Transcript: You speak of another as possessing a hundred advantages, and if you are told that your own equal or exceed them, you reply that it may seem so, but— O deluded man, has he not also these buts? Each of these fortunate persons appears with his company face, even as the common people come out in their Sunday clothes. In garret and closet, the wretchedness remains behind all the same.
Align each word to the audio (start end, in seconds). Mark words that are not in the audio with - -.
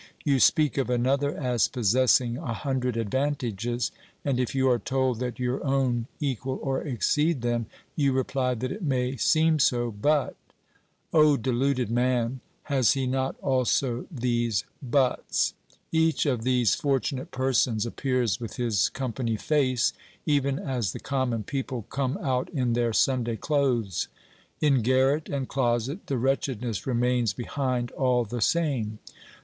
You 0.25 0.39
speak 0.39 0.79
of 0.79 0.89
another 0.89 1.31
as 1.37 1.67
possessing 1.67 2.35
a 2.35 2.53
hundred 2.55 2.97
advantages, 2.97 3.91
and 4.25 4.39
if 4.39 4.55
you 4.55 4.67
are 4.67 4.79
told 4.79 5.19
that 5.19 5.37
your 5.37 5.63
own 5.63 6.07
equal 6.19 6.59
or 6.63 6.81
exceed 6.81 7.43
them, 7.43 7.67
you 7.95 8.11
reply 8.11 8.55
that 8.55 8.71
it 8.71 8.81
may 8.81 9.15
seem 9.15 9.59
so, 9.59 9.91
but— 9.91 10.35
O 11.13 11.37
deluded 11.37 11.91
man, 11.91 12.39
has 12.63 12.93
he 12.93 13.05
not 13.05 13.39
also 13.41 14.07
these 14.09 14.63
buts? 14.81 15.53
Each 15.91 16.25
of 16.25 16.43
these 16.43 16.73
fortunate 16.73 17.29
persons 17.29 17.85
appears 17.85 18.39
with 18.39 18.55
his 18.55 18.89
company 18.89 19.37
face, 19.37 19.93
even 20.25 20.57
as 20.57 20.93
the 20.93 20.99
common 20.99 21.43
people 21.43 21.83
come 21.91 22.17
out 22.23 22.49
in 22.49 22.73
their 22.73 22.91
Sunday 22.91 23.35
clothes. 23.35 24.07
In 24.61 24.81
garret 24.81 25.29
and 25.29 25.47
closet, 25.47 26.07
the 26.07 26.17
wretchedness 26.17 26.87
remains 26.87 27.33
behind 27.33 27.91
all 27.91 28.25
the 28.25 28.41
same. 28.41 28.97